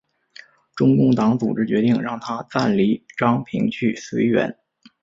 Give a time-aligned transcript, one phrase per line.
[0.75, 4.57] 中共党组织决定让他暂离阜平去绥远。